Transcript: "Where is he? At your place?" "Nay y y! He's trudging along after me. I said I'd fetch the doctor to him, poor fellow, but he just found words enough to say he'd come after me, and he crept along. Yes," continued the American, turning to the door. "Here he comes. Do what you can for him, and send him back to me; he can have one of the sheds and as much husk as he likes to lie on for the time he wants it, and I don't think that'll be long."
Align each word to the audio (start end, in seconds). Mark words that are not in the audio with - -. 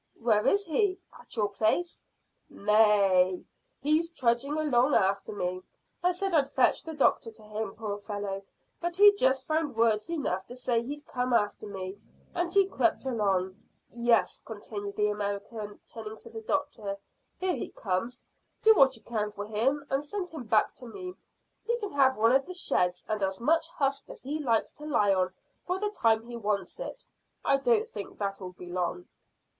"Where 0.19 0.47
is 0.47 0.65
he? 0.65 0.99
At 1.19 1.35
your 1.35 1.49
place?" 1.49 2.03
"Nay 2.49 3.23
y 3.23 3.31
y! 3.33 3.43
He's 3.81 4.09
trudging 4.09 4.57
along 4.57 4.95
after 4.95 5.31
me. 5.31 5.61
I 6.01 6.09
said 6.09 6.33
I'd 6.33 6.49
fetch 6.49 6.81
the 6.81 6.95
doctor 6.95 7.29
to 7.29 7.43
him, 7.43 7.75
poor 7.75 7.99
fellow, 7.99 8.41
but 8.79 8.95
he 8.97 9.13
just 9.13 9.45
found 9.45 9.75
words 9.75 10.09
enough 10.09 10.47
to 10.47 10.55
say 10.55 10.81
he'd 10.81 11.05
come 11.05 11.33
after 11.33 11.67
me, 11.67 11.99
and 12.33 12.51
he 12.51 12.65
crept 12.65 13.05
along. 13.05 13.61
Yes," 13.91 14.41
continued 14.43 14.95
the 14.95 15.09
American, 15.11 15.79
turning 15.85 16.17
to 16.21 16.31
the 16.31 16.41
door. 16.41 16.65
"Here 17.37 17.53
he 17.55 17.69
comes. 17.69 18.23
Do 18.63 18.73
what 18.73 18.95
you 18.95 19.03
can 19.03 19.31
for 19.31 19.45
him, 19.45 19.85
and 19.91 20.03
send 20.03 20.31
him 20.31 20.45
back 20.45 20.73
to 20.77 20.87
me; 20.87 21.13
he 21.63 21.77
can 21.77 21.91
have 21.91 22.17
one 22.17 22.31
of 22.31 22.47
the 22.47 22.55
sheds 22.55 23.03
and 23.07 23.21
as 23.21 23.39
much 23.39 23.67
husk 23.67 24.09
as 24.09 24.23
he 24.23 24.39
likes 24.39 24.71
to 24.71 24.83
lie 24.87 25.13
on 25.13 25.31
for 25.67 25.77
the 25.77 25.91
time 25.91 26.23
he 26.25 26.35
wants 26.37 26.79
it, 26.79 27.03
and 27.45 27.53
I 27.53 27.57
don't 27.63 27.87
think 27.87 28.17
that'll 28.17 28.53
be 28.53 28.71
long." 28.71 29.05